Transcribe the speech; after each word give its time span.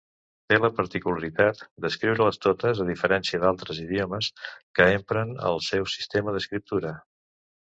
Té 0.51 0.55
la 0.61 0.69
particularitat 0.77 1.59
d'escriure-les 1.85 2.41
totes, 2.45 2.81
a 2.85 2.87
diferència 2.87 3.43
d'altres 3.45 3.83
idiomes 3.85 4.31
que 4.81 4.89
empren 4.95 5.37
el 5.53 5.63
seu 5.69 5.87
sistema 5.99 6.35
d'escriptura. 6.39 6.97